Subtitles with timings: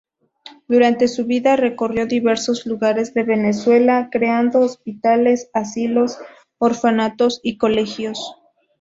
[0.67, 6.17] Durante su vida recorrió diversos lugares de Venezuela creando Hospitales, asilos,
[6.57, 8.35] orfanatos y colegios.